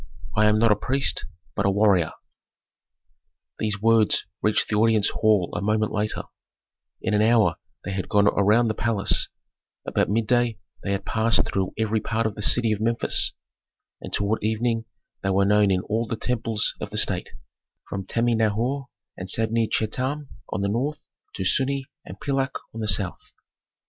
[0.35, 1.25] I am not a priest,
[1.55, 2.11] but a warrior."
[3.59, 6.23] These words reached the audience hall a moment later;
[7.03, 9.29] in an hour they had gone around the palace;
[9.85, 13.33] about midday they had passed through every part of the city of Memphis,
[14.01, 14.85] and toward evening
[15.21, 17.29] they were known in all the temples of the state,
[17.87, 21.05] from Tami n hor and Sabne Chetam on the north
[21.35, 23.33] to Sunnu and Pilak on the south.